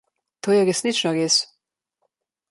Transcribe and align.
To 0.45 0.53
je 0.55 0.63
resnično 0.69 1.11
res. 1.17 1.35